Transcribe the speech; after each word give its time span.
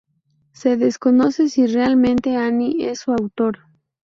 Se 0.53 0.77
desconoce 0.77 1.47
si 1.47 1.67
realmente 1.67 2.35
Ani 2.35 2.83
es 2.85 3.01
su 3.01 3.11
autor. 3.11 3.59